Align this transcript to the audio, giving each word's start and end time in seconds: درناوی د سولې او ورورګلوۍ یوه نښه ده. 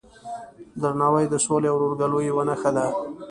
درناوی 0.81 1.25
د 1.29 1.35
سولې 1.45 1.67
او 1.71 1.77
ورورګلوۍ 1.77 2.23
یوه 2.27 2.43
نښه 2.49 2.71
ده. 2.75 2.85